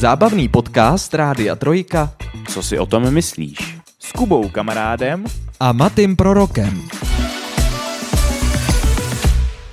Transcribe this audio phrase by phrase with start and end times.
[0.00, 2.12] Zábavný podcast Rádia Trojka
[2.48, 3.78] Co si o tom myslíš?
[3.98, 5.24] S Kubou kamarádem
[5.60, 6.82] a Matým Prorokem.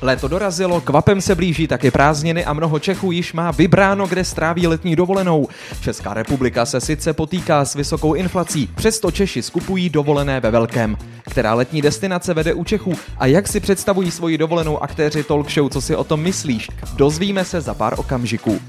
[0.02, 4.68] Léto dorazilo, kvapem se blíží taky prázdniny a mnoho Čechů již má vybráno, kde stráví
[4.68, 5.48] letní dovolenou.
[5.82, 10.98] Česká republika se sice potýká s vysokou inflací, přesto Češi skupují dovolené ve velkém.
[11.30, 15.70] Která letní destinace vede u Čechů a jak si představují svoji dovolenou aktéři talk show,
[15.70, 16.70] co si o tom myslíš?
[16.96, 18.60] Dozvíme se za pár okamžiků.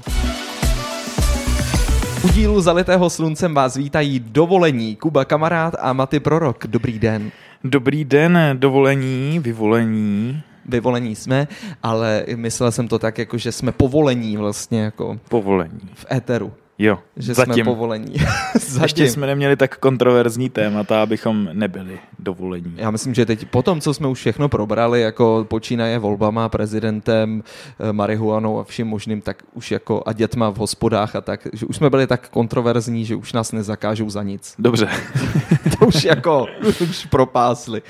[2.23, 6.67] U dílu Zalitého sluncem vás vítají dovolení Kuba Kamarád a Maty Prorok.
[6.67, 7.31] Dobrý den.
[7.63, 10.41] Dobrý den, dovolení, vyvolení.
[10.65, 11.47] Vyvolení jsme,
[11.83, 15.79] ale myslel jsem to tak, jako že jsme povolení vlastně jako Povolení.
[15.93, 16.53] v éteru.
[16.81, 17.53] Jo, Že zatím.
[17.53, 18.13] jsme povolení.
[18.59, 18.83] Zatím.
[18.83, 22.73] Ještě jsme neměli tak kontroverzní témata, abychom nebyli dovolení.
[22.75, 27.43] Já myslím, že teď po tom, co jsme už všechno probrali, jako počínaje volbama, prezidentem,
[27.79, 31.65] eh, marihuanou a vším možným, tak už jako a dětma v hospodách a tak, že
[31.65, 34.53] už jsme byli tak kontroverzní, že už nás nezakážou za nic.
[34.59, 34.87] Dobře.
[35.79, 36.47] to už jako
[36.89, 37.81] už propásli.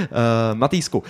[0.00, 0.06] Uh,
[0.54, 1.04] Matýsku, uh,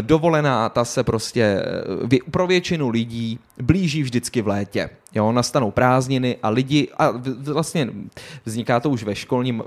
[0.00, 1.62] dovolená, ta se prostě
[2.02, 4.90] uh, vě- pro většinu lidí blíží vždycky v létě.
[5.14, 7.12] Jo, nastanou prázdniny a lidi, a
[7.42, 7.88] vlastně
[8.44, 9.62] vzniká to už ve školním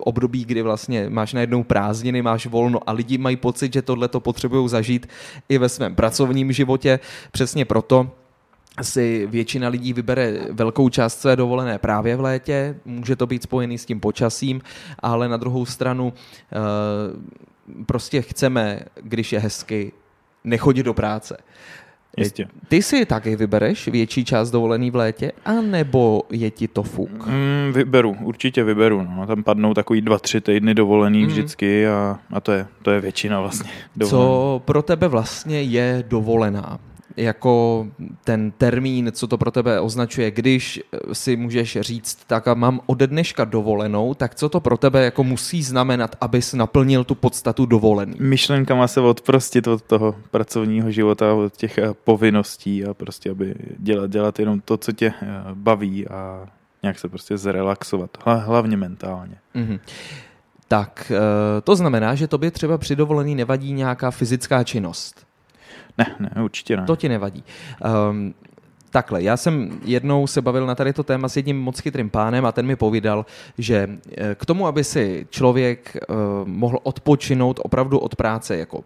[0.00, 4.20] období, kdy vlastně máš najednou prázdniny, máš volno a lidi mají pocit, že tohle to
[4.20, 5.08] potřebují zažít
[5.48, 7.00] i ve svém pracovním životě.
[7.32, 8.10] Přesně proto
[8.82, 13.78] si většina lidí vybere velkou část své dovolené právě v létě, může to být spojený
[13.78, 14.60] s tím počasím,
[14.98, 16.56] ale na druhou stranu eh,
[17.86, 19.92] prostě chceme, když je hezky,
[20.44, 21.36] nechodit do práce.
[22.18, 22.46] Jistě.
[22.68, 27.26] Ty si taky vybereš větší část dovolený v létě, anebo je ti to fuk?
[27.26, 29.02] Mm, vyberu, určitě vyberu.
[29.16, 29.26] No.
[29.26, 31.28] Tam padnou takový dva, tři týdny dovolený Mhm.
[31.28, 33.70] vždycky a, a to, je, to je většina vlastně.
[33.96, 34.28] dovolených.
[34.30, 36.78] Co pro tebe vlastně je dovolená?
[37.20, 37.86] Jako
[38.24, 40.80] ten termín, co to pro tebe označuje, když
[41.12, 45.24] si můžeš říct, tak a mám ode dneška dovolenou, tak co to pro tebe jako
[45.24, 48.14] musí znamenat, abys naplnil tu podstatu dovolený?
[48.18, 54.10] myšlenkama se odprostit od toho pracovního života, od těch eh, povinností a prostě, aby dělat,
[54.10, 56.46] dělat jenom to, co tě eh, baví a
[56.82, 59.36] nějak se prostě zrelaxovat, Hla- hlavně mentálně.
[59.54, 59.78] Mhm.
[60.68, 65.29] Tak eh, to znamená, že tobě třeba při dovolený nevadí nějaká fyzická činnost.
[65.98, 66.84] Ne, ne, určitě ne.
[66.86, 67.44] To ti nevadí.
[68.10, 68.34] Um,
[68.90, 72.46] takhle, já jsem jednou se bavil na tady to téma s jedním moc chytrým pánem
[72.46, 73.26] a ten mi povídal,
[73.58, 76.16] že eh, k tomu, aby si člověk uh,
[76.48, 78.84] mohl odpočinout opravdu od práce jako uh,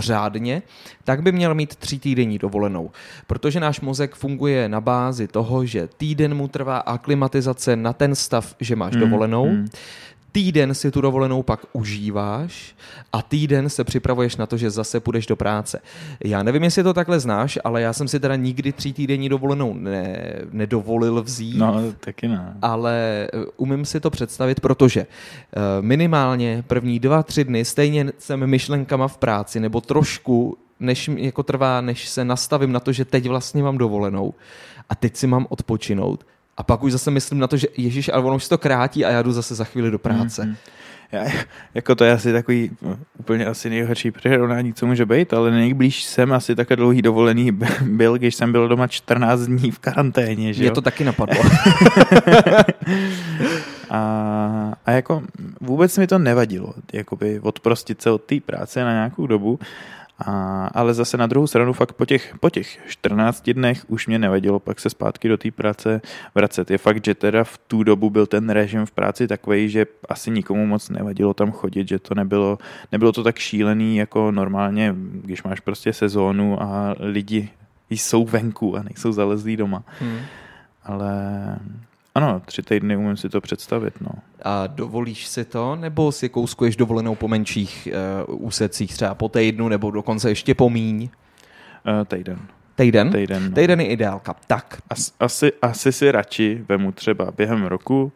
[0.00, 0.62] řádně,
[1.04, 2.90] tak by měl mít tři týdenní dovolenou.
[3.26, 8.54] Protože náš mozek funguje na bázi toho, že týden mu trvá aklimatizace na ten stav,
[8.60, 9.66] že máš Mm, dovolenou, mm.
[10.32, 12.74] Týden si tu dovolenou pak užíváš
[13.12, 15.80] a týden se připravuješ na to, že zase půjdeš do práce.
[16.24, 19.74] Já nevím, jestli to takhle znáš, ale já jsem si teda nikdy tří týdenní dovolenou
[19.74, 21.58] ne, nedovolil vzít.
[21.58, 22.56] No, taky ne.
[22.62, 28.46] Ale eh, umím si to představit, protože eh, minimálně první dva, tři dny stejně jsem
[28.46, 33.28] myšlenkama v práci, nebo trošku, než jako trvá, než se nastavím na to, že teď
[33.28, 34.34] vlastně mám dovolenou
[34.88, 36.24] a teď si mám odpočinout.
[36.56, 39.04] A pak už zase myslím na to, že Ježíš, ale ono už se to krátí
[39.04, 40.44] a já jdu zase za chvíli do práce.
[40.44, 40.56] Mhm.
[41.12, 41.24] Já,
[41.74, 46.04] jako to je asi takový no, úplně asi nejhorší přirovnání, co může být, ale nejblíž
[46.04, 47.52] jsem asi takhle dlouhý dovolený
[47.82, 50.74] byl, když jsem byl doma 14 dní v karanténě, že Mě jo?
[50.74, 51.42] to taky napadlo.
[53.94, 55.22] A, a jako
[55.60, 59.58] vůbec mi to nevadilo, jakoby odprostit se od té práce na nějakou dobu,
[60.18, 64.18] a, ale zase na druhou stranu fakt po těch, po těch 14 dnech už mě
[64.18, 66.00] nevadilo pak se zpátky do té práce
[66.34, 66.70] vracet.
[66.70, 70.30] Je fakt, že teda v tu dobu byl ten režim v práci takový, že asi
[70.30, 72.58] nikomu moc nevadilo tam chodit, že to nebylo,
[72.92, 77.48] nebylo to tak šílený jako normálně, když máš prostě sezónu a lidi
[77.90, 79.82] jsou venku a nejsou zalezlí doma.
[80.00, 80.18] Hmm.
[80.84, 81.14] Ale
[82.14, 84.10] ano, tři týdny umím si to představit, no.
[84.42, 87.88] A dovolíš si to, nebo si kouskuješ dovolenou po menších
[88.28, 91.08] uh, úsecích, třeba po týdnu, nebo dokonce ještě po míň?
[91.88, 92.38] Uh, týden.
[92.74, 93.10] Týden?
[93.10, 93.54] Týden, no.
[93.54, 94.34] Týden je ideálka.
[94.46, 98.12] Tak, As, asi, asi si radši vemu třeba během roku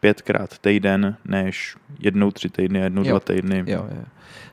[0.00, 3.10] pětkrát týden, než jednou tři týdny, jednou Jo.
[3.10, 3.64] dva týdny.
[3.66, 4.02] jo, jo.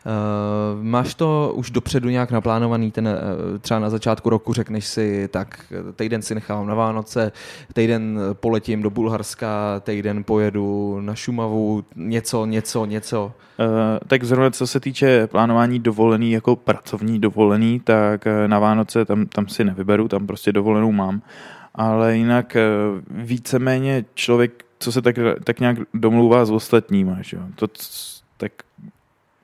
[0.07, 5.27] Uh, máš to už dopředu nějak naplánovaný, ten uh, třeba na začátku roku řekneš si,
[5.27, 7.31] tak eh, týden si nechávám na Vánoce,
[7.73, 13.31] týden eh, poletím do Bulharska, týden pojedu na Šumavu, něco, něco, něco.
[13.59, 13.65] Uh,
[14.07, 19.47] tak zrovna co se týče plánování dovolený jako pracovní dovolený, tak na Vánoce tam, tam
[19.47, 21.21] si nevyberu, tam prostě dovolenou mám.
[21.75, 27.37] Ale jinak uh, víceméně člověk, co se tak, tak nějak domlouvá s ostatníma, že?
[27.55, 27.67] To,
[28.37, 28.51] tak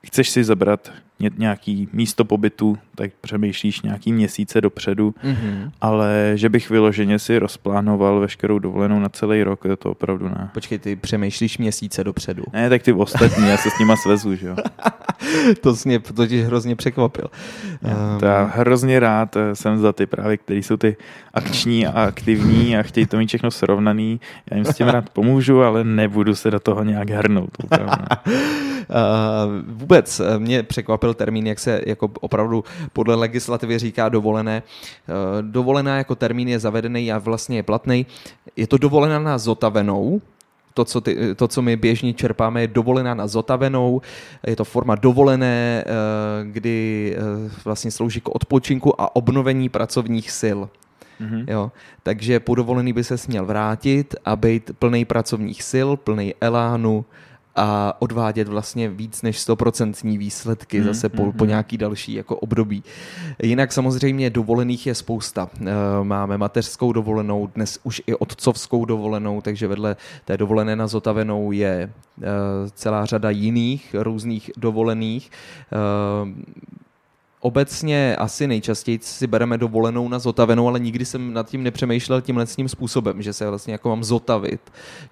[0.05, 0.91] chceš si zabrat
[1.37, 5.71] nějaký místo pobytu, tak přemýšlíš nějaký měsíce dopředu, Mm-hmm.
[5.81, 10.49] ale že bych vyloženě si rozplánoval veškerou dovolenou na celý rok, to opravdu ne.
[10.53, 12.43] Počkej, ty přemýšlíš měsíce dopředu.
[12.53, 14.55] Ne, tak ty ostatní, já se s nima svezu, že jo.
[15.61, 17.27] to jsi mě totiž hrozně překvapil.
[17.83, 20.97] Um, to já hrozně rád eh, jsem za ty právě, který jsou ty
[21.33, 24.19] akční a aktivní a chtějí to mít všechno srovnaný.
[24.51, 27.49] Já jim s tím rád pomůžu, ale nebudu se do toho nějak hrnout.
[27.71, 27.77] Uh,
[29.67, 32.63] vůbec mě překvapil termín, jak se jako opravdu
[32.93, 34.63] podle legislativy říká dovolené.
[35.07, 38.05] Uh, dovolená jako termín je zavedený a vlastně je platný.
[38.55, 40.21] Je to dovolená na zotavenou,
[40.73, 44.01] to co, ty, to, co my běžně čerpáme, je dovolená na zotavenou.
[44.47, 45.83] Je to forma dovolené,
[46.43, 47.17] kdy
[47.65, 50.59] vlastně slouží k odpočinku a obnovení pracovních sil.
[51.21, 51.45] Mm-hmm.
[51.47, 51.71] Jo,
[52.03, 57.05] takže po dovolený by se směl vrátit a být plný pracovních sil, plný elánu,
[57.55, 62.35] a odvádět vlastně víc než stoprocentní výsledky mm, zase po, mm, po nějaký další jako
[62.35, 62.83] období.
[63.43, 65.49] Jinak samozřejmě dovolených je spousta.
[66.03, 69.95] Máme mateřskou dovolenou, dnes už i otcovskou dovolenou, takže vedle
[70.25, 71.93] té dovolené na zotavenou je
[72.73, 75.31] celá řada jiných různých dovolených.
[77.45, 82.45] Obecně asi nejčastěji si bereme dovolenou na zotavenou, ale nikdy jsem nad tím nepřemýšlel tímhle
[82.45, 84.61] tím způsobem, že se vlastně jako mám zotavit.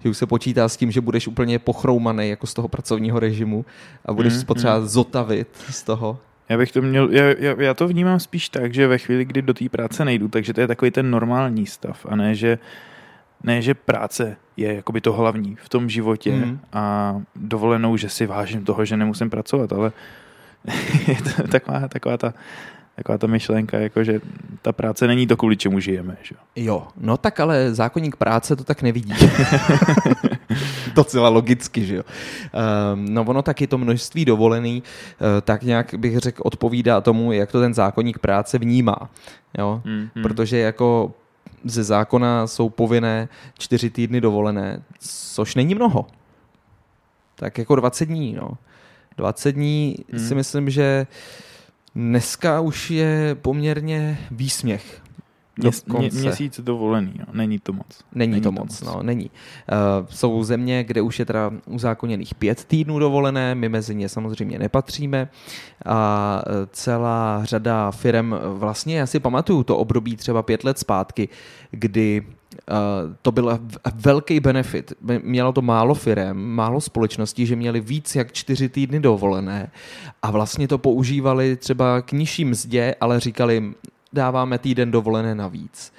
[0.02, 3.64] Že už se počítá s tím, že budeš úplně pochroumaný jako z toho pracovního režimu
[4.06, 4.86] a budeš mm, potřeba mm.
[4.86, 6.18] zotavit z toho.
[6.48, 9.42] Já bych to měl, já, já, já to vnímám spíš tak, že ve chvíli, kdy
[9.42, 12.58] do té práce nejdu, takže to je takový ten normální stav a ne, že
[13.44, 16.60] ne, že práce je jakoby to hlavní v tom životě mm.
[16.72, 19.92] a dovolenou, že si vážím toho, že nemusím pracovat, ale
[21.08, 22.34] je to taková, taková ta
[22.96, 24.20] taková ta myšlenka, jako že
[24.62, 26.16] ta práce není to, kvůli čemu žijeme.
[26.22, 26.34] Že?
[26.56, 29.14] Jo, no tak ale zákonník práce to tak nevidí.
[30.94, 32.02] Docela logicky, že jo.
[32.92, 37.52] Um, no ono taky to množství dovolený, uh, tak nějak bych řekl, odpovídá tomu, jak
[37.52, 39.10] to ten zákonník práce vnímá.
[39.58, 39.82] Jo?
[39.84, 40.22] Mm, mm.
[40.22, 41.12] Protože jako
[41.64, 43.28] ze zákona jsou povinné
[43.58, 44.82] čtyři týdny dovolené,
[45.34, 46.06] což není mnoho.
[47.36, 48.58] Tak jako 20 dní, no.
[49.16, 50.28] 20 dní hmm.
[50.28, 51.06] si myslím, že
[51.94, 55.02] dneska už je poměrně výsměch.
[55.56, 57.24] Mě, měsíc dovolený, no.
[57.32, 57.86] není to moc.
[58.14, 59.30] Není, není to, to moc, moc, no, není.
[59.30, 64.58] Uh, jsou země, kde už je teda uzákoněných pět týdnů dovolené, my mezi ně samozřejmě
[64.58, 65.28] nepatříme
[65.86, 71.28] a eh, celá řada firm, vlastně já si pamatuju to období třeba pět let zpátky,
[71.70, 72.22] kdy
[72.70, 73.60] Uh, to byl
[73.94, 74.92] velký benefit.
[75.22, 79.70] Mělo to málo firem, málo společností, že měli víc jak čtyři týdny dovolené
[80.22, 83.72] a vlastně to používali třeba k nižší mzdě, ale říkali,
[84.12, 85.92] dáváme týden dovolené navíc.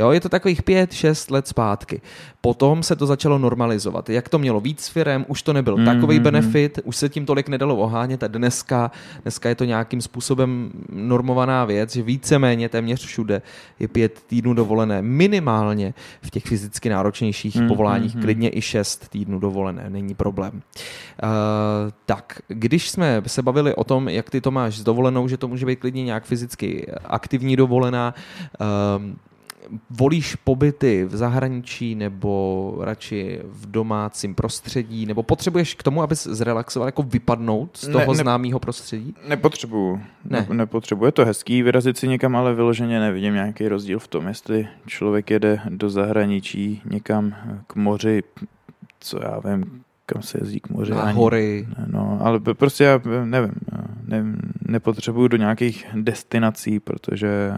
[0.00, 2.00] Jo, je to takových pět, šest let zpátky.
[2.40, 4.10] Potom se to začalo normalizovat.
[4.10, 5.94] Jak to mělo víc firem, už to nebyl mm-hmm.
[5.94, 8.90] takový benefit, už se tím tolik nedalo ohánět a dneska,
[9.22, 13.42] dneska je to nějakým způsobem normovaná věc, že víceméně téměř všude
[13.78, 15.02] je pět týdnů dovolené.
[15.02, 17.68] Minimálně v těch fyzicky náročnějších mm-hmm.
[17.68, 20.52] povoláních klidně i šest týdnů dovolené, není problém.
[20.54, 20.60] Uh,
[22.06, 25.48] tak, když jsme se bavili o tom, jak ty to máš s dovolenou, že to
[25.48, 28.14] může být klidně nějak fyzicky aktivní dovolená,
[28.60, 29.29] uh,
[29.90, 36.88] volíš pobyty v zahraničí nebo radši v domácím prostředí, nebo potřebuješ k tomu, abys zrelaxoval,
[36.88, 39.14] jako vypadnout z toho ne, ne, známého prostředí?
[39.28, 40.00] Nepotřebuju.
[40.24, 40.46] Ne.
[40.48, 40.54] ne.
[40.54, 41.04] Nepotřebuji.
[41.04, 45.30] Je to hezký vyrazit si někam, ale vyloženě nevidím nějaký rozdíl v tom, jestli člověk
[45.30, 47.34] jede do zahraničí někam
[47.66, 48.22] k moři,
[49.00, 50.92] co já vím, kam se jezdí k moři.
[50.92, 51.68] Na ani, hory.
[51.86, 53.52] No, ale prostě já nevím,
[54.06, 54.24] ne,
[54.68, 57.52] nepotřebuju do nějakých destinací, protože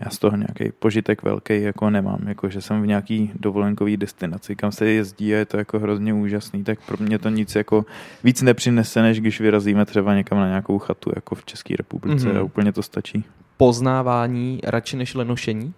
[0.00, 4.56] já z toho nějaký požitek velký jako nemám, jako že jsem v nějaký dovolenkový destinaci,
[4.56, 7.84] kam se jezdí a je to jako hrozně úžasný, tak pro mě to nic jako
[8.24, 12.38] víc nepřinese, než když vyrazíme třeba někam na nějakou chatu jako v České republice mm-hmm.
[12.38, 13.24] a úplně to stačí.
[13.56, 15.74] Poznávání radši než lenošení?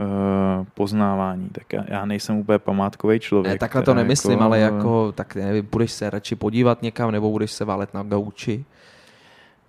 [0.00, 3.54] Uh, poznávání, tak já, já nejsem úplně památkový člověk.
[3.54, 7.30] Ne, takhle to nemyslím, jako, ale jako, tak nevím, budeš se radši podívat někam, nebo
[7.30, 8.64] budeš se válet na gauči?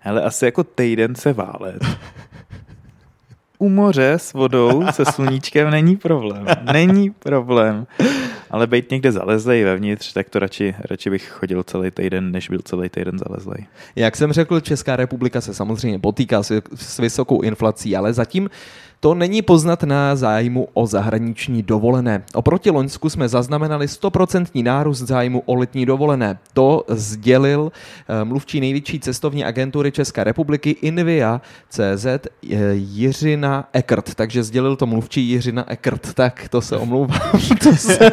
[0.04, 1.86] Ale asi jako týden se válet.
[3.62, 6.46] u moře s vodou, se sluníčkem není problém.
[6.74, 7.88] Není problém.
[8.50, 12.60] Ale být někde zalezlej vevnitř, tak to radši, radši bych chodil celý týden, než byl
[12.64, 13.66] celý týden zalezlej.
[13.96, 18.50] Jak jsem řekl, Česká republika se samozřejmě potýká s, s vysokou inflací, ale zatím
[19.04, 22.24] To není poznat na zájmu o zahraniční dovolené.
[22.34, 26.40] Oproti Loňsku jsme zaznamenali 100% nárůst zájmu o letní dovolené.
[26.54, 32.28] To sdělil eh, mluvčí největší cestovní agentury České republiky Invia CZ eh,
[32.74, 34.16] Jiřina Ekert.
[34.16, 36.14] Takže sdělil to mluvčí Jiřina Ekert.
[36.14, 37.32] Tak to se omlouvám,
[37.64, 38.12] to jsem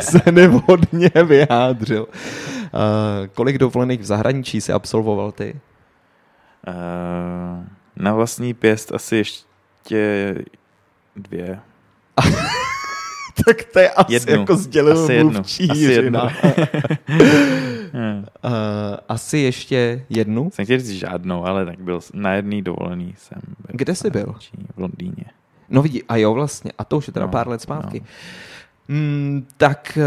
[0.00, 2.06] se nevhodně vyjádřil.
[2.08, 5.60] Uh, kolik dovolených v zahraničí si absolvoval ty?
[7.96, 9.47] Na vlastní pěst asi ještě
[11.16, 11.60] dvě.
[13.46, 14.32] tak to je asi Jednu.
[14.40, 15.30] jako sdělil Asi jednu.
[15.32, 16.32] mluvčí Asi Jiřina.
[17.92, 18.18] Hmm.
[18.44, 18.50] Uh,
[19.08, 20.50] asi ještě jednu.
[20.50, 23.38] Jsem chtěl říct žádnou, ale tak byl na jedný dovolený jsem.
[23.44, 24.34] Byl Kde jsi byl?
[24.76, 25.24] V Londýně.
[25.68, 28.00] No vidí, a jo vlastně, a to už je teda No, pár let zpátky.
[28.00, 28.06] no.
[28.88, 29.98] Mm, tak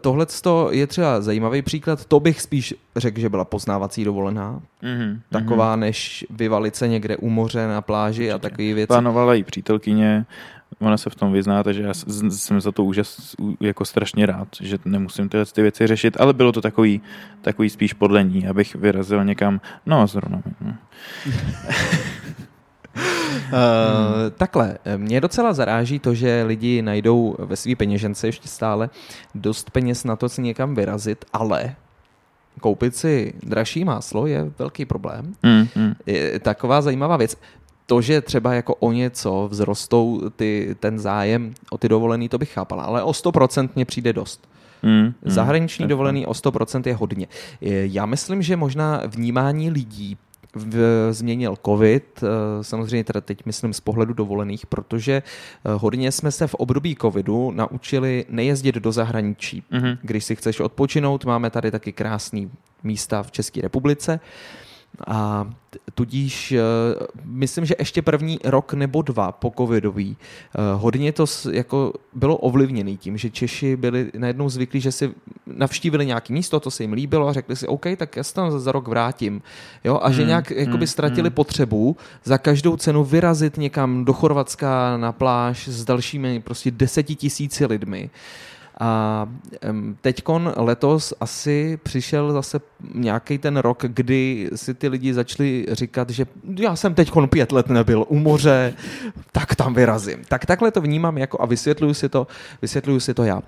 [0.00, 0.26] tohle
[0.70, 2.04] je třeba zajímavý příklad.
[2.04, 4.60] To bych spíš řekl, že byla poznávací dovolená.
[4.82, 5.20] Mm-hmm.
[5.30, 8.50] Taková, než vyvalit se někde u moře na pláži a Určitě.
[8.50, 8.86] takové věci.
[8.86, 10.26] Plánovala i přítelkyně,
[10.80, 14.78] ona se v tom vyzná, takže já jsem za to úžas, jako strašně rád, že
[14.84, 17.00] nemusím tyhle ty věci řešit, ale bylo to takový,
[17.42, 20.42] takový spíš podle ní, abych vyrazil někam, no zrovna.
[20.60, 20.74] hm.
[22.96, 23.52] Uh,
[24.36, 28.90] takhle, mě docela zaráží to, že lidi najdou ve své peněžence ještě stále
[29.34, 31.76] dost peněz na to si někam vyrazit, ale
[32.60, 35.34] koupit si dražší máslo je velký problém.
[35.42, 35.94] Mm, mm.
[36.06, 37.36] Je taková zajímavá věc.
[37.86, 42.52] To, že třeba jako o něco vzrostou ty, ten zájem o ty dovolený, to bych
[42.52, 44.48] chápala, ale o 100% mně přijde dost.
[44.82, 45.12] Mm, mm.
[45.24, 47.26] Zahraniční dovolený o 100% je hodně.
[47.60, 50.16] Já myslím, že možná vnímání lidí
[50.56, 55.22] v, změnil covid, eh, samozřejmě teda teď myslím z pohledu dovolených, protože eh,
[55.74, 59.62] hodně jsme se v období covidu naučili nejezdit do zahraničí.
[59.70, 59.98] Mhm.
[60.02, 62.50] Když si chceš odpočinout, máme tady taky krásný
[62.82, 64.20] místa v České republice.
[65.06, 65.48] A
[65.94, 66.60] tudíž eh,
[67.24, 72.36] myslím, že ještě první rok nebo dva po covidový eh, hodně to s- jako bylo
[72.36, 75.10] ovlivněný tím, že Češi byli najednou zvyklí, že si
[75.46, 78.58] navštívili nějaké místo, to se jim líbilo a řekli si, OK, tak já se tam
[78.60, 79.42] za- rok vrátím.
[79.84, 79.98] Jo?
[80.02, 81.34] A že Hmm, nějak jakoby hmm, ztratili hmm.
[81.34, 88.10] potřebu za každou cenu vyrazit někam do Chorvatska na pláž s dalšími prostě desetitisíci lidmi.
[88.80, 89.28] A
[90.00, 92.60] teďkon letos asi přišel zase
[92.94, 96.26] nějaký ten rok, kdy si ty lidi začali říkat, že
[96.58, 98.74] já jsem teďkon pět let nebyl u moře,
[99.32, 100.24] tak tam vyrazím.
[100.28, 102.26] Tak takhle to vnímám jako a vysvětluju si to,
[102.62, 103.36] vysvětluju si to já.
[103.36, 103.42] Uh,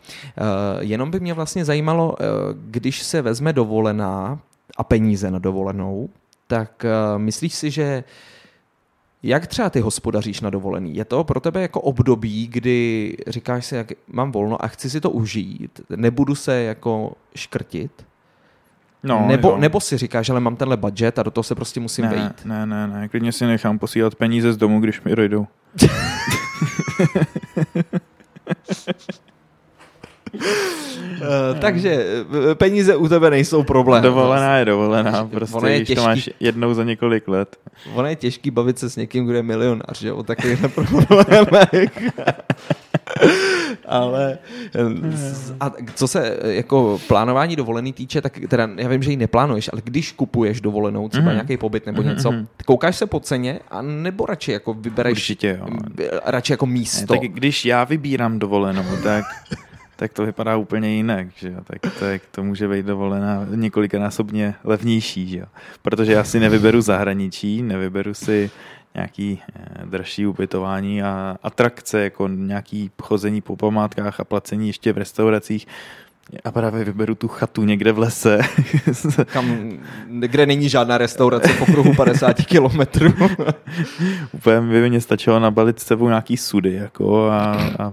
[0.81, 2.17] jenom by mě vlastně zajímalo, uh,
[2.55, 4.39] když se vezme dovolená
[4.77, 6.09] a peníze na dovolenou,
[6.47, 8.05] tak uh, myslíš si, že
[9.23, 10.97] jak třeba ty hospodaříš na dovolený?
[10.97, 15.01] Je to pro tebe jako období, kdy říkáš si, jak mám volno a chci si
[15.01, 18.07] to užít, nebudu se jako škrtit?
[19.03, 19.59] No, nebo, jo.
[19.59, 22.45] nebo si říkáš, ale mám tenhle budget a do toho se prostě musím ne, vejít.
[22.45, 25.47] ne, ne, ne, klidně si nechám posílat peníze z domu, když mi dojdou.
[31.11, 32.07] Uh, takže
[32.51, 34.03] eh, peníze u tebe nejsou problém.
[34.03, 36.05] Dovolená je dovolená, prostě Ono je to těžký.
[36.05, 37.57] máš jednou za několik let.
[37.95, 42.11] Ono je těžký bavit se s někým, kdo je milionář, že o takovýchhle problémech.
[43.87, 44.39] Ale
[44.75, 44.81] eh,
[45.61, 49.71] a co se eh, jako plánování dovolený týče, tak teda já vím, že ji neplánuješ,
[49.73, 51.35] ale když kupuješ dovolenou, třeba Mhm.
[51.35, 52.47] nějaký pobyt nebo Mhm, něco, mhm.
[52.67, 55.67] koukáš se po ceně a nebo radši jako vybereš Určitě, jo.
[56.01, 57.07] eh, radši jako Ne, místo.
[57.15, 59.25] tak když já vybírám dovolenou, tak,
[60.01, 61.61] tak to vypadá úplně jinak, že jo?
[61.65, 65.47] Tak, tak to může být dovolená několikanásobně levnější, že jo?
[65.83, 68.51] Protože já si nevyberu zahraničí, nevyberu si
[68.95, 74.99] nějaký eh, dražší ubytování a atrakce, jako nějaký chození po památkách a placení ještě v
[74.99, 75.67] restauracích.
[76.45, 78.39] A právě vyberu tu chatu někde v lese.
[79.25, 79.73] Kam,
[80.07, 83.15] kde není žádná restaurace v okruhu 50 kilometrů.
[84.33, 87.93] Úplně by mě stačilo nabalit s sebou nějaký sudy, jako a, a,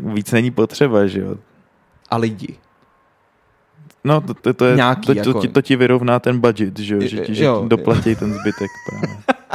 [0.00, 1.34] víc není potřeba, že jo?
[2.10, 2.56] a lidi.
[4.04, 6.78] No, to, to, to, je, Nějaký, to, to, jako- ti, to ti vyrovná ten budget,
[6.78, 7.00] že, jo?
[7.00, 7.62] že ti že Jo.
[7.62, 9.16] ti doplatí ten zbytek právě.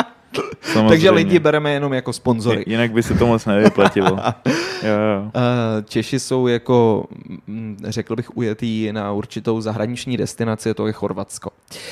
[0.62, 0.90] Samozřejmě.
[0.90, 2.64] Takže lidi bereme jenom jako sponzory.
[2.68, 4.08] Jinak by se to moc nevyplatilo.
[4.08, 5.32] jo, jo.
[5.36, 7.06] Eh, Češi jsou jako,
[7.48, 11.50] mm, řekl bych, ujetý na určitou zahraniční destinaci, to je Chorvatsko.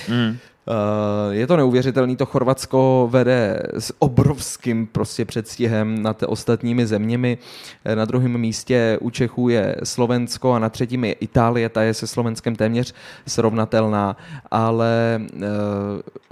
[0.09, 0.37] Mm.
[0.71, 7.37] Eh, Je to neuvěřitelný, to Chorvatsko vede s obrovským prostě předstihem nad ostatními zeměmi.
[7.85, 11.93] Eh, Na druhém místě u Čechů je Slovensko a na třetím je Itálie, ta je
[11.93, 12.93] se Slovenskem téměř
[13.27, 14.17] srovnatelná,
[14.51, 15.39] ale eh,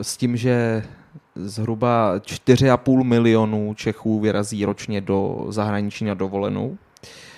[0.02, 0.84] s tím, že
[1.40, 6.78] zhruba 4,5 milionů Čechů vyrazí ročně do zahraničí na dovolenou,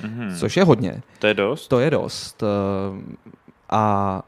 [0.04, 0.36] Mhm.
[0.36, 1.02] což je hodně.
[1.20, 1.68] To je dost?
[1.68, 2.44] To je dost.
[2.44, 3.16] Eh,
[3.70, 4.22] A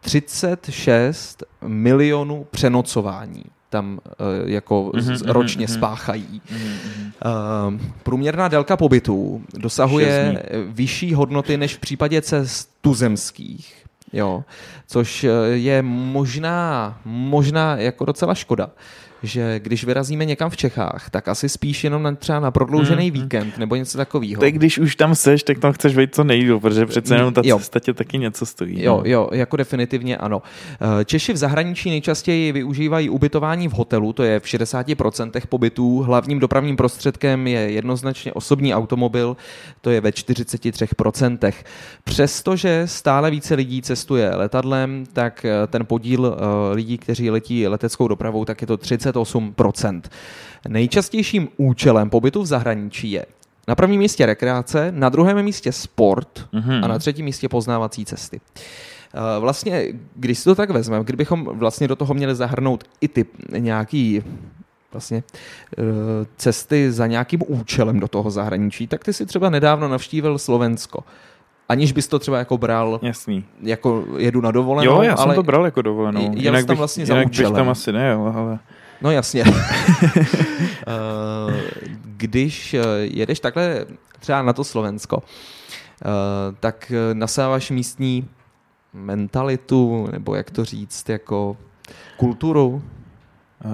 [0.00, 3.44] 36 milionů přenocování.
[3.70, 4.00] tam
[4.42, 5.74] uh, jako Mhm, mhm, ročně mhm.
[5.74, 6.42] spáchají.
[6.50, 7.12] Mhm, mhm.
[7.74, 13.84] Uh, průměrná délka pobytu dosahuje vyšší hodnoty než v případě cest tuzemských.
[14.12, 14.44] Jo,
[14.86, 18.70] což eh, je možná, možná jako docela škoda,
[19.22, 23.22] že když vyrazíme někam v Čechách, tak asi spíš jenom na, třeba na prodloužený Mhm.
[23.22, 24.40] víkend nebo něco takového.
[24.40, 27.42] Tak když už tam seš, tak tam chceš být co nejdíl, protože přece jenom ta
[27.44, 27.58] Jo.
[27.58, 28.82] cesta tě taky něco stojí.
[28.82, 29.10] Jo, no.
[29.10, 30.42] jo, jako definitivně ano.
[31.00, 35.98] Eh, Češi v zahraničí nejčastěji využívají ubytování v hotelu, to je v 60% pobytů.
[36.02, 39.36] Hlavním dopravním prostředkem je jednoznačně osobní automobil,
[39.80, 41.52] to je ve 43%.
[42.04, 48.08] Přestože stále více lidí cestuje letadlem, tak eh, ten podíl eh, lidí, kteří letí leteckou
[48.08, 48.76] dopravou, tak je to
[49.12, 50.02] 38%.
[50.68, 53.26] Nejčastějším účelem pobytu v zahraničí je
[53.68, 56.84] na prvním místě rekreace, na druhém místě sport Mhm.
[56.84, 58.40] a na třetím místě poznávací cesty.
[59.14, 59.84] Eh, Vlastně,
[60.16, 63.26] když si to tak vezmeme, kdybychom vlastně do toho měli zahrnout i ty
[63.58, 64.22] nějaký
[64.92, 65.22] vlastně
[65.78, 65.82] eh,
[66.36, 71.00] cesty za nějakým účelem do toho zahraničí, tak ty si třeba nedávno navštívil Slovensko.
[71.68, 73.44] Aniž bys to třeba jako bral, Jasný.
[73.62, 76.20] jako jedu na dovolenou, Jo, já ale jsem to bral jako dovolenou.
[76.20, 77.54] jel jinak tam bych, vlastně za jinak bych účelem.
[77.54, 78.58] tam asi nejel, ale...
[79.02, 79.44] No jasně.
[80.86, 81.62] Eh,
[82.04, 83.86] Když eh, jedeš takhle
[84.20, 86.06] třeba na to Slovensko, eh,
[86.60, 88.28] tak nasáváš místní
[88.92, 91.56] mentalitu, nebo jak to říct, jako
[92.16, 92.82] kulturu.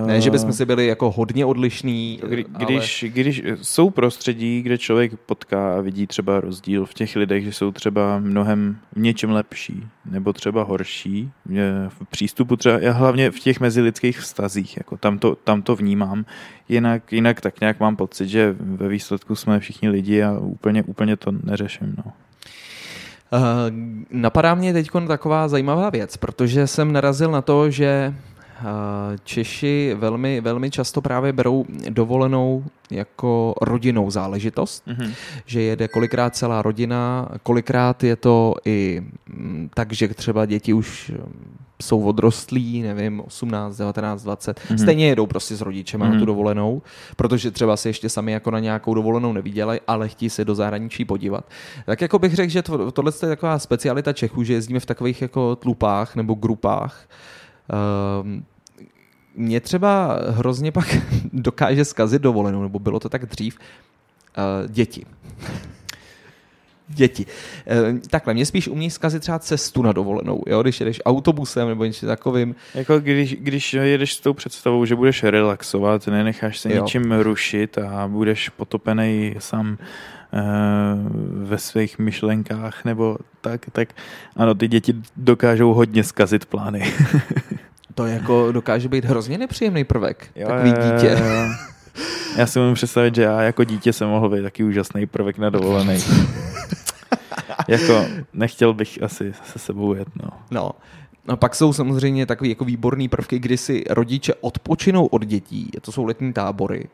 [0.07, 4.79] Ne, že bychom si byli jako hodně odlišní, Kdy, ale- když, když jsou prostředí, kde
[4.79, 9.31] člověk potká a vidí třeba rozdíl v těch lidech, že jsou třeba mnohem v něčem
[9.31, 11.31] lepší nebo třeba horší,
[11.89, 16.25] v přístupu třeba, já hlavně v těch mezilidských vztazích, jako tam to, tam to vnímám,
[16.69, 21.17] jinak, jinak tak nějak mám pocit, že ve výsledku jsme všichni lidi a úplně, úplně
[21.17, 21.95] to neřeším.
[21.99, 22.13] No.
[23.33, 23.41] Uh,
[24.11, 28.15] napadá mě teď taková zajímavá věc, protože jsem narazil na to, že
[29.25, 35.13] Češi velmi, velmi často právě berou dovolenou jako rodinnou záležitost, Mhm.
[35.47, 41.11] že jede kolikrát celá rodina, kolikrát je to i mm, tak, že třeba děti už
[41.15, 44.79] mm, jsou odrostlí, nevím, 18, 19, 20, Mhm.
[44.79, 46.19] stejně jedou prostě s rodičema na Mhm.
[46.21, 46.83] tu dovolenou,
[47.17, 51.05] protože třeba si ještě sami jako na nějakou dovolenou neviděli, ale chtí se do zahraničí
[51.05, 51.45] podívat.
[51.87, 55.23] Tak jako bych řekl, že to, tohle je taková specialita Čechů, že jezdíme v takových
[55.23, 57.09] jako tlupách nebo grupách.
[58.23, 58.45] Um,
[59.35, 60.97] mě třeba hrozně pak
[61.33, 65.07] dokáže zkazit dovolenou, nebo bylo to tak dřív, uh, děti.
[66.89, 67.27] Děti.
[67.67, 70.63] Eh, Takhle, mě spíš umí zkazit třeba cestu na dovolenou, jo?
[70.63, 72.55] když jedeš autobusem nebo něčím takovým.
[72.75, 76.83] Jako když, když jedeš s tou představou, že budeš relaxovat, nenecháš se Jo.
[76.83, 79.87] ničím rušit a budeš potopený sám eh,
[81.33, 83.89] ve svých myšlenkách nebo tak, tak
[84.37, 86.95] ano, ty děti dokážou hodně zkazit plány.
[87.95, 91.19] To jako dokáže být hrozně nepříjemný prvek, takový dítě.
[91.25, 91.49] jo.
[92.37, 95.51] Já si můžu představit, že já jako dítě jsem mohl být taky úžasný prvek na
[95.51, 95.99] dovolený.
[97.69, 100.31] jako nechtěl bych asi se sebou jet, no.
[100.51, 100.71] No.
[101.29, 105.71] A pak jsou samozřejmě takový jako výborný prvky, kdy si rodiče odpočinou od dětí.
[105.81, 106.89] To jsou letní tábory.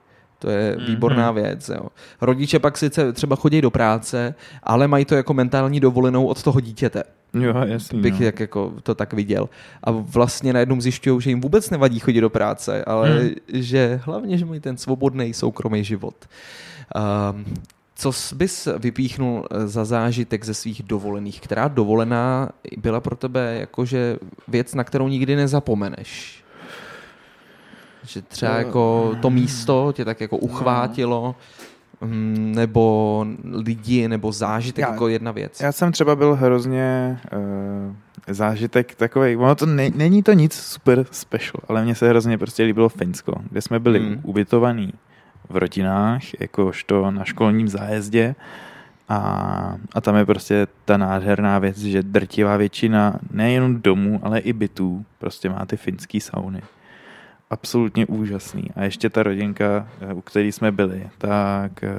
[0.44, 0.86] To je Mhm.
[0.86, 1.68] výborná věc.
[1.68, 1.86] Jo.
[2.20, 6.60] Rodiče pak sice třeba chodí do práce, ale mají to jako mentální dovolenou od toho
[6.60, 7.02] dítěte.
[7.34, 8.26] Jo, jasný, Bych no.
[8.26, 9.48] jak jako to tak viděl.
[9.84, 13.30] A vlastně najednou zjišťují, že jim vůbec nevadí chodit do práce, ale Hmm.
[13.52, 16.14] že hlavně, že mají ten svobodný soukromý život.
[17.34, 17.44] Um,
[17.96, 21.40] co bys vypíchnul eh, za zážitek ze svých dovolených?
[21.40, 24.16] Která dovolená byla pro tebe jakože
[24.48, 26.43] věc, na kterou nikdy nezapomeneš?
[28.06, 28.58] Že třeba No.
[28.58, 31.34] jako to místo tě tak jako uchvátilo,
[32.00, 35.60] mm, nebo lidi, nebo zážitek Já- jako jedna věc.
[35.60, 37.94] Já jsem třeba byl hrozně uh,
[38.34, 42.62] zážitek takový, ono to ne, není to nic super special, ale mně se hrozně prostě
[42.62, 44.20] líbilo Finsko, kde jsme byli hmm.
[44.22, 44.92] ubytovaní
[45.48, 48.34] v rodinách, jakožto na školním zájezdě
[49.08, 49.18] a,
[49.94, 55.04] a tam je prostě ta nádherná věc, že drtivá většina nejenom domů, ale i bytů
[55.18, 56.62] prostě má ty finský sauny.
[57.50, 58.70] Absolutně úžasný.
[58.76, 61.90] A ještě ta rodinka, eh, u které jsme byli, tak eh,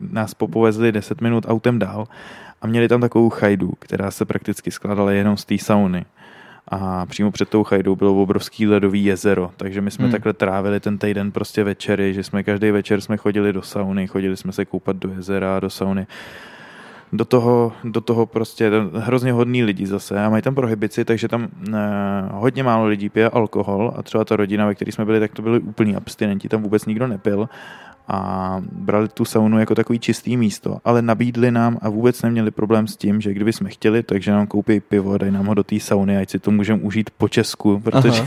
[0.00, 2.08] nás popovezli 10 minut autem dál
[2.62, 6.04] a měli tam takovou chajdu, která se prakticky skládala jenom z té sauny.
[6.68, 10.06] A přímo před tou chajdou bylo obrovský ledový jezero, takže my jsme Hmm.
[10.06, 10.12] hmm.
[10.12, 14.36] takhle trávili ten týden prostě večery, že jsme každý večer jsme chodili do sauny, chodili
[14.36, 16.06] jsme se koupat do jezera, do sauny.
[17.12, 21.48] Do toho, do toho prostě hrozně hodný lidi zase a mají tam prohibici, takže tam
[21.68, 21.76] eh,
[22.32, 25.42] hodně málo lidí pije alkohol a třeba ta rodina, ve které jsme byli, tak to
[25.42, 27.48] byli úplní abstinenti, tam vůbec nikdo nepil
[28.08, 32.86] a brali tu saunu jako takový čistý místo, ale nabídli nám a vůbec neměli problém
[32.86, 35.80] s tím, že kdyby jsme chtěli, takže nám koupí pivo, dají nám ho do té
[35.80, 38.24] sauny, ať si to můžeme užít po Česku, protože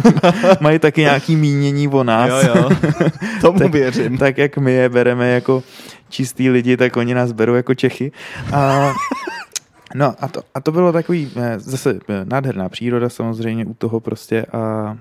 [0.60, 2.44] mají taky nějaký mínění o nás.
[2.44, 2.70] Jo, jo.
[3.40, 4.18] Tomu tak, věřím.
[4.18, 5.62] Tak jak my je bereme jako
[6.08, 8.12] čistý lidi, tak oni nás berou jako Čechy.
[8.52, 8.92] A
[9.94, 14.00] No a to, a to bylo takový eh, zase eh, nádherná příroda samozřejmě u toho
[14.00, 14.96] prostě a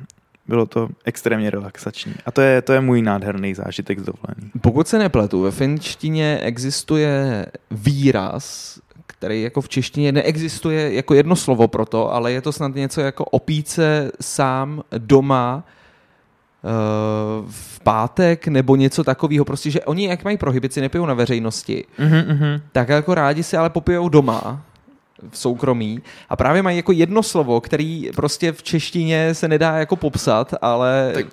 [0.47, 2.13] bylo to extrémně relaxační.
[2.25, 4.51] A to je, to je můj nádherný zážitek z dovolený.
[4.61, 11.67] Pokud se nepletu, ve finštině existuje výraz, který jako v češtině neexistuje jako jedno slovo
[11.67, 16.69] pro to, ale je to snad něco jako opíce sám doma eh,
[17.49, 22.61] v pátek nebo něco takového, prostě, že oni jak mají prohybici, nepijou na veřejnosti, mm-hmm.
[22.71, 24.65] tak jako rádi si ale popijou doma
[25.29, 29.95] v soukromí a právě mají jako jedno slovo, který prostě v češtině se nedá jako
[29.95, 31.25] popsat, ale tak.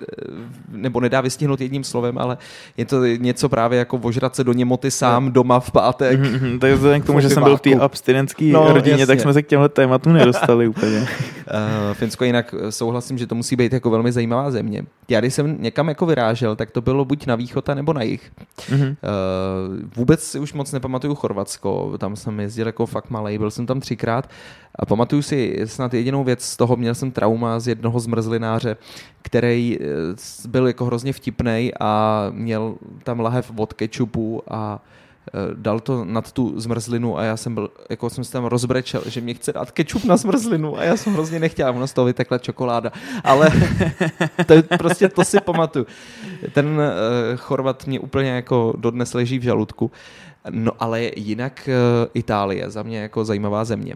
[0.71, 2.37] nebo nedá vystihnout jedním slovem, ale
[2.77, 6.19] je to něco právě jako vožrat se do němoty sám doma v pátek.
[6.19, 9.07] Mm-hmm, tak vzhledem k tomu, že jsem byl v té abstinentské no, rodině, jasně.
[9.07, 11.07] tak jsme se k těmhle tématům nedostali úplně.
[11.47, 14.83] Uh, Finsko jinak souhlasím, že to musí být jako velmi zajímavá země.
[15.09, 18.31] Já když jsem někam jako vyrážel, tak to bylo buď na východ, nebo na jih.
[18.57, 18.89] Mm-hmm.
[18.89, 23.65] Uh, vůbec si už moc nepamatuju Chorvatsko, tam jsem jezdil jako fakt malý, byl jsem
[23.65, 24.29] tam třikrát
[24.75, 28.77] a pamatuju si snad jedinou věc z toho, měl jsem trauma z jednoho zmrzlináře,
[29.21, 29.85] který eh,
[30.47, 35.02] byl jako hrozně vtipný a měl tam lahev od kečupu a eh,
[35.53, 39.21] dal to nad tu zmrzlinu a já jsem byl, jako jsem se tam rozbrečel, že
[39.21, 42.37] mě chce dát kečup na zmrzlinu a já jsem hrozně nechtěl, ono z toho vytekla
[42.37, 42.91] čokoláda,
[43.23, 43.49] ale
[44.45, 45.85] to, prostě to si pamatuju.
[46.51, 46.81] Ten uh,
[47.35, 49.91] Chorvat mě úplně jako dodnes leží v žaludku.
[50.49, 53.95] No ale jinak uh, Itálie, za mě jako zajímavá země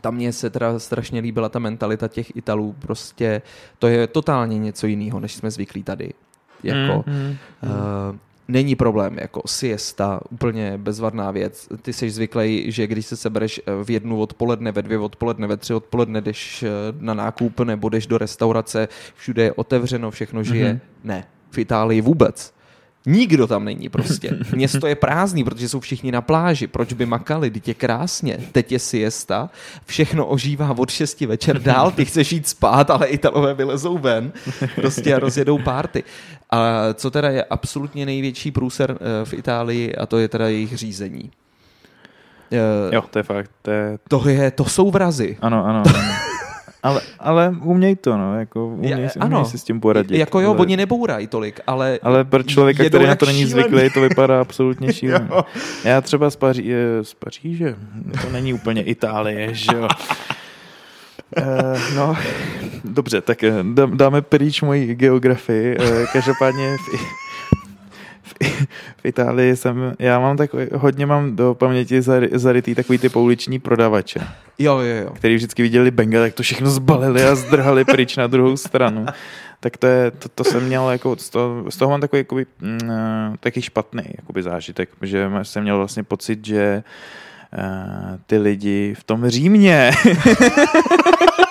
[0.00, 3.42] tam mě se teda strašně líbila ta mentalita těch Italů, prostě
[3.78, 6.12] to je totálně něco jiného, než jsme zvyklí tady.
[6.62, 8.16] Jako, mm, mm, uh,
[8.48, 11.68] není problém, jako siesta, úplně bezvadná věc.
[11.82, 15.56] Ty jsi zvyklý, že když se sebereš eh, v jednu odpoledne, ve dvě odpoledne, ve
[15.56, 16.68] tři odpoledne, jdeš eh,
[17.00, 20.72] na nákup nebo jdeš do restaurace, všude je otevřeno, všechno žije.
[20.72, 21.04] Mm-hmm.
[21.04, 22.55] Ne, v Itálii vůbec.
[23.06, 24.38] Nikdo tam není prostě.
[24.54, 26.66] Město je prázdný, protože jsou všichni na pláži.
[26.66, 27.50] Proč by makali?
[27.50, 28.38] Teď je krásně.
[28.52, 29.50] Teď je siesta.
[29.86, 31.90] Všechno ožívá od 6 večer dál.
[31.90, 34.32] Ty chceš jít spát, ale Italové vylezou ven
[34.74, 36.04] prostě a rozjedou párty.
[36.50, 40.76] A co teda je absolutně největší průser eh, v Itálii a to je teda jejich
[40.76, 41.30] řízení.
[42.92, 43.50] Jo, to je fakt.
[43.62, 43.98] To, je...
[44.08, 45.36] To, je, to jsou vrazy.
[45.40, 45.82] Ano, ano.
[45.86, 46.35] ano.
[46.82, 50.18] Ale, ale uměj to, no, jako uměj, ja, si, uměj si s tím poradit.
[50.18, 50.58] Jako jo, ale...
[50.58, 53.62] oni nebourají tolik, ale Ale pro člověka, který na to není šílený.
[53.62, 55.28] zvyklý, to vypadá absolutně šíleně.
[55.84, 57.76] Já třeba z, Paří, z Paříže,
[58.22, 59.88] to není úplně Itálie, že jo.
[61.38, 62.16] Uh, no,
[62.84, 63.52] dobře, tak eh,
[63.94, 65.76] dáme pryč moji geografii.
[66.12, 67.25] Každopádně v,
[68.96, 74.20] v Itálii jsem, já mám takový, hodně mám do paměti zarytý takový ty pouliční prodavače.
[74.58, 75.10] Jo, jo, jo.
[75.14, 79.06] Který vždycky viděli Bengal, tak to všechno zbalili a zdrhali pryč na druhou stranu.
[79.60, 82.46] Tak to, je, to, to jsem měl, jako, z, toho, z toho mám takový jakoby,
[82.60, 82.80] mm,
[83.40, 86.82] taky špatný jakoby zážitek, že jsem měl vlastně pocit, že
[87.58, 89.90] uh, ty lidi v tom Římě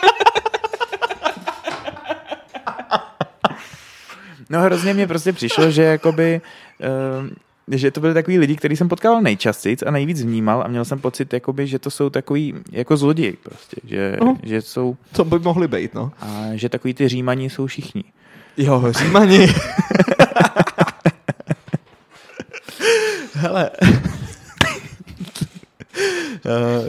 [4.50, 6.42] No hrozně mě prostě přišlo, že jakoby
[6.80, 7.30] uh,
[7.68, 11.00] že to byly takový lidi, který jsem potkával nejčastěji a nejvíc vnímal a měl jsem
[11.00, 14.98] pocit, jakoby, že to jsou takový jako zloději prostě, že, uh, že jsou...
[15.12, 16.12] To by mohli být, no.
[16.22, 18.04] A že takový ty římaní jsou všichni.
[18.58, 19.48] Jo, římani.
[23.34, 23.70] Hele,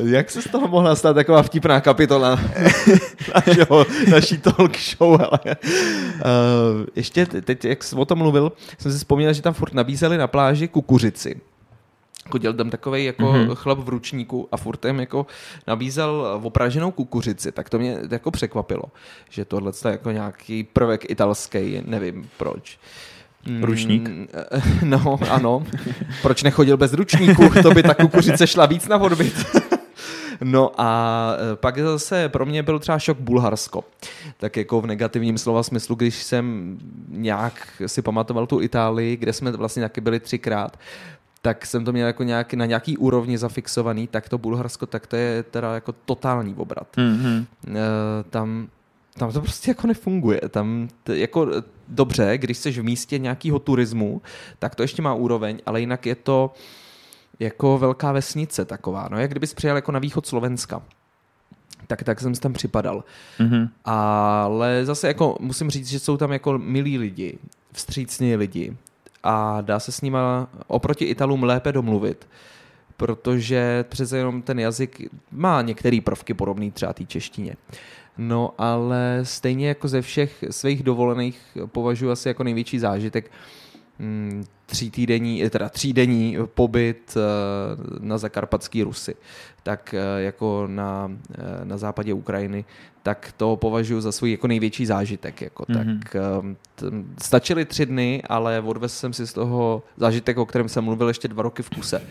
[0.04, 2.40] jak se z toho mohla stát taková vtipná kapitola
[3.34, 5.20] našeho, naší talk show?
[5.20, 9.74] Ale, uh, ještě teď, jak jsi o tom mluvil, jsem si vzpomněl, že tam furt
[9.74, 11.40] nabízeli na pláži kukuřici.
[12.30, 13.54] Chodil tam takový jako mm-hmm.
[13.54, 15.26] chlap v ručníku a furt tam jako
[15.66, 18.82] nabízel opraženou kukuřici, tak to mě jako překvapilo,
[19.30, 22.78] že tohle je jako nějaký prvek italský, nevím proč.
[23.60, 24.08] Ručník?
[24.08, 24.26] Mm,
[24.82, 25.66] no, ano.
[26.22, 27.50] Proč nechodil bez ručníku?
[27.62, 29.46] To by ta kukuřice šla víc na odbyt.
[30.44, 33.84] No a e, pak zase pro mě byl třeba šok Bulharsko.
[34.36, 36.78] Tak jako v negativním slova smyslu, když jsem
[37.08, 40.78] nějak si pamatoval tu Itálii, kde jsme vlastně taky byli třikrát,
[41.42, 45.16] tak jsem to měl jako nějak, na nějaký úrovni zafixovaný, tak to Bulharsko, tak to
[45.16, 46.88] je teda jako totální obrat.
[46.96, 47.46] Mm-hmm.
[48.30, 48.68] Tam
[49.18, 50.40] tam to prostě jako nefunguje.
[50.50, 51.48] Tam t, jako
[51.88, 54.22] dobře, když jsi v místě nějakého turismu,
[54.58, 56.54] tak to ještě má úroveň, ale jinak je to
[57.40, 59.08] jako velká vesnice taková.
[59.10, 60.82] No, jak kdybys přijel jako na východ Slovenska.
[61.86, 63.04] Tak, tak jsem tam připadal.
[63.38, 63.68] Mm-hmm.
[63.84, 67.38] Ale zase jako musím říct, že jsou tam jako milí lidi,
[67.72, 68.76] vstřícní lidi
[69.22, 72.28] a dá se s nima oproti Italům lépe domluvit,
[72.96, 75.02] protože přece jenom ten jazyk
[75.32, 77.56] má některé prvky podobný třeba té češtině.
[78.18, 83.30] No ale stejně jako ze všech svých dovolených považuji asi jako největší zážitek
[84.66, 87.20] tří týdenní, teda třídenní pobyt eh,
[88.00, 89.14] na zakarpatský Rusy,
[89.62, 92.64] tak eh, jako na, eh, na západě Ukrajiny,
[93.02, 95.42] tak to považuji za svůj jako největší zážitek.
[95.42, 95.62] Jako.
[95.62, 95.98] Mm-hmm.
[95.98, 96.16] Tak
[96.74, 96.86] t-
[97.22, 101.28] stačily tři dny, ale odvez jsem si z toho zážitek, o kterém jsem mluvil ještě
[101.28, 102.02] dva roky v kuse.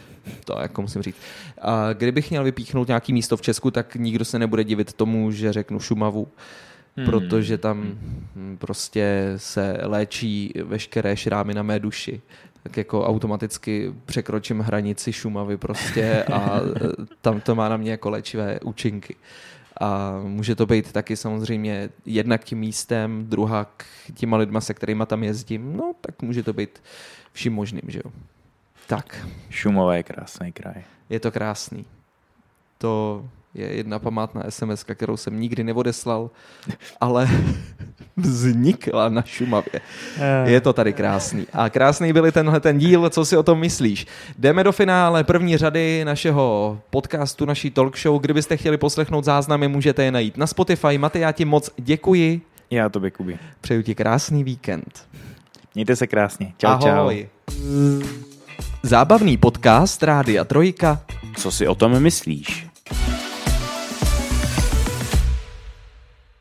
[0.45, 1.17] To jako musím říct.
[1.61, 5.53] A kdybych měl vypíchnout nějaký místo v Česku, tak nikdo se nebude divit tomu, že
[5.53, 6.27] řeknu Šumavu
[6.97, 7.05] hmm.
[7.05, 7.81] protože tam
[8.35, 8.57] hmm.
[8.57, 12.21] prostě se léčí veškeré šrámy na mé duši
[12.65, 16.59] tak jako automaticky překročím hranici Šumavy prostě a
[17.21, 19.15] tam to má na mě jako léčivé účinky.
[19.81, 25.03] A může to být taky samozřejmě jednak tím místem, druhá k těma lidma, se kterými
[25.05, 26.81] tam jezdím, no tak může to být
[27.31, 28.11] vším možným, že jo.
[28.87, 29.27] Tak.
[29.49, 30.83] Šumava je krásný kraj.
[31.09, 31.85] Je to krásný.
[32.77, 33.25] To
[33.55, 36.29] je jedna památná SMS, kterou jsem nikdy neodeslal,
[37.01, 37.29] ale
[38.17, 39.81] vznikla na Šumavě.
[40.19, 40.51] Eh.
[40.51, 41.47] Je to tady krásný.
[41.53, 44.07] A krásný byl tenhle ten díl, co si o tom myslíš.
[44.39, 48.21] Jdeme do finále první řady našeho podcastu, naší talk show.
[48.21, 50.97] Kdybyste chtěli poslechnout záznamy, můžete je najít na Spotify.
[50.97, 52.41] Matej, já ti moc děkuji.
[52.71, 53.37] Já tobě, Kubi.
[53.61, 55.07] Přeju ti krásný víkend.
[55.75, 56.53] Mějte se krásně.
[56.57, 57.27] Čau, Ahoj.
[57.49, 58.07] čau.
[58.83, 61.01] Zábavný podcast Rádia Trojka.
[61.37, 62.64] Co si o tom myslíš?